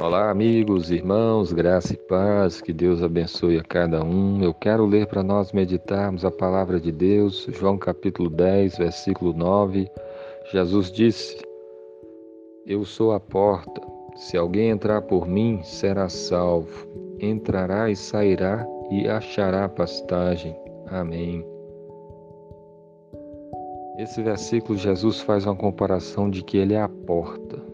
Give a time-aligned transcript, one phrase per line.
[0.00, 4.42] Olá, amigos, irmãos, graça e paz, que Deus abençoe a cada um.
[4.42, 9.86] Eu quero ler para nós meditarmos a palavra de Deus, João capítulo 10, versículo 9.
[10.50, 11.36] Jesus disse:
[12.66, 13.82] Eu sou a porta.
[14.16, 16.88] Se alguém entrar por mim, será salvo.
[17.20, 20.56] Entrará e sairá e achará pastagem.
[20.86, 21.44] Amém.
[23.98, 27.71] Esse versículo, Jesus faz uma comparação de que ele é a porta.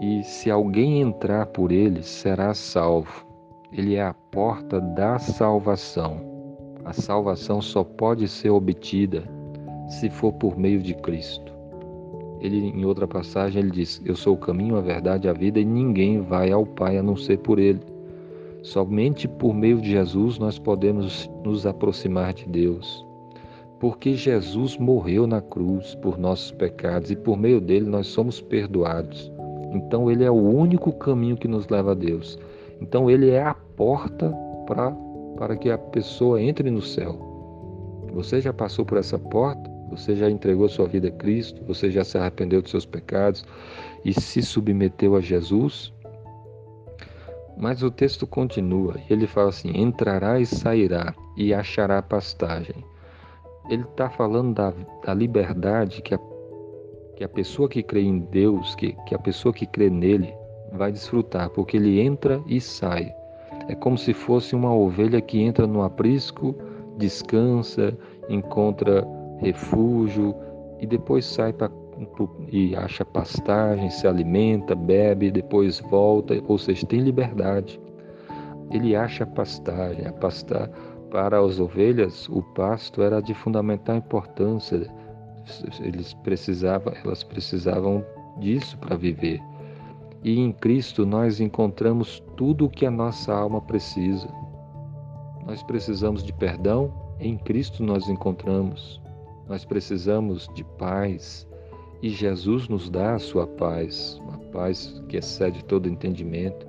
[0.00, 3.26] E se alguém entrar por ele, será salvo.
[3.72, 6.20] Ele é a porta da salvação.
[6.84, 9.24] A salvação só pode ser obtida
[9.88, 11.52] se for por meio de Cristo.
[12.40, 15.64] Ele, em outra passagem, ele diz: Eu sou o caminho, a verdade a vida, e
[15.64, 17.80] ninguém vai ao Pai a não ser por Ele.
[18.62, 23.06] Somente por meio de Jesus nós podemos nos aproximar de Deus
[23.78, 29.30] porque Jesus morreu na cruz por nossos pecados e por meio dele nós somos perdoados.
[29.76, 32.38] Então ele é o único caminho que nos leva a Deus.
[32.80, 34.32] Então ele é a porta
[34.66, 34.94] para
[35.36, 37.14] para que a pessoa entre no céu.
[38.14, 39.70] Você já passou por essa porta?
[39.90, 41.62] Você já entregou sua vida a Cristo?
[41.66, 43.44] Você já se arrependeu dos seus pecados
[44.02, 45.92] e se submeteu a Jesus?
[47.54, 48.94] Mas o texto continua.
[49.10, 52.82] Ele fala assim: entrará e sairá e achará pastagem
[53.68, 54.72] ele está falando da,
[55.04, 56.18] da liberdade que a,
[57.16, 60.32] que a pessoa que crê em Deus, que, que a pessoa que crê nele,
[60.72, 63.12] vai desfrutar, porque ele entra e sai.
[63.68, 66.54] É como se fosse uma ovelha que entra no aprisco,
[66.98, 67.96] descansa,
[68.28, 69.06] encontra
[69.38, 70.34] refúgio
[70.78, 71.70] e depois sai para
[72.52, 77.80] e acha pastagem, se alimenta, bebe, depois volta, ou seja, tem liberdade.
[78.70, 80.70] Ele acha pastagem, a pastagem
[81.10, 84.86] para as ovelhas, o pasto era de fundamental importância.
[85.80, 88.04] Eles precisavam, elas precisavam
[88.38, 89.40] disso para viver.
[90.22, 94.28] E em Cristo nós encontramos tudo o que a nossa alma precisa.
[95.46, 99.00] Nós precisamos de perdão, em Cristo nós encontramos.
[99.48, 101.46] Nós precisamos de paz,
[102.02, 106.66] e Jesus nos dá a sua paz, uma paz que excede todo entendimento.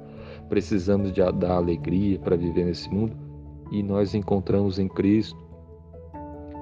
[0.47, 3.15] Precisamos de, da alegria para viver nesse mundo
[3.71, 5.37] e nós encontramos em Cristo.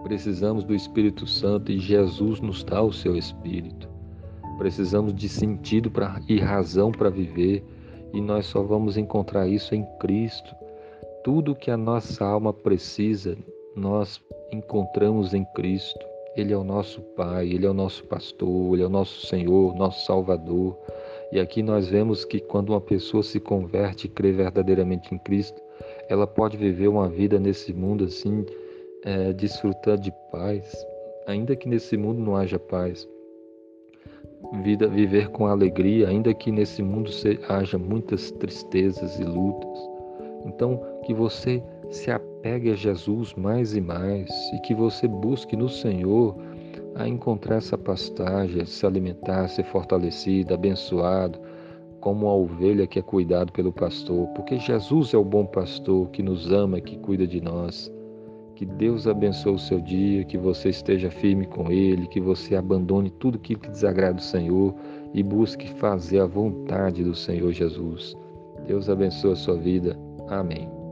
[0.05, 3.89] Precisamos do Espírito Santo e Jesus nos dá o seu Espírito.
[4.59, 7.63] Precisamos de sentido pra, e razão para viver
[8.13, 10.55] e nós só vamos encontrar isso em Cristo.
[11.23, 13.35] Tudo que a nossa alma precisa,
[13.75, 14.21] nós
[14.51, 16.05] encontramos em Cristo.
[16.35, 19.73] Ele é o nosso Pai, Ele é o nosso pastor, Ele é o nosso Senhor,
[19.73, 20.77] nosso Salvador.
[21.31, 25.59] E aqui nós vemos que quando uma pessoa se converte e crê verdadeiramente em Cristo,
[26.07, 28.45] ela pode viver uma vida nesse mundo assim,
[29.05, 30.85] é, desfrutar de paz,
[31.27, 33.07] ainda que nesse mundo não haja paz.
[34.63, 37.09] Vida, viver com alegria, ainda que nesse mundo
[37.47, 39.79] haja muitas tristezas e lutas.
[40.45, 45.69] Então, que você se apegue a Jesus mais e mais e que você busque no
[45.69, 46.35] Senhor
[46.95, 51.39] a encontrar essa pastagem, se alimentar, ser fortalecido, abençoado,
[51.99, 56.21] como a ovelha que é cuidado pelo pastor, porque Jesus é o bom pastor que
[56.21, 57.91] nos ama, que cuida de nós.
[58.55, 63.09] Que Deus abençoe o seu dia, que você esteja firme com Ele, que você abandone
[63.09, 64.73] tudo que desagrada do Senhor
[65.13, 68.15] e busque fazer a vontade do Senhor Jesus.
[68.65, 69.99] Deus abençoe a sua vida.
[70.29, 70.84] Amém.